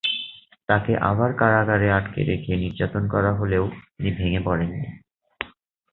তাকে 0.69 0.97
আবার 1.01 1.29
কারাগারে 1.33 1.87
আটকে 1.91 2.21
রেখে 2.23 2.53
নির্যাতন 2.55 3.03
করা 3.07 3.31
হলেও 3.33 3.63
তিনি 3.95 4.09
ভেঙ্গে 4.11 4.41
পড়েন 4.45 4.69
নি। 4.73 4.81